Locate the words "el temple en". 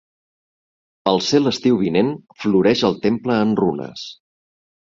2.91-3.55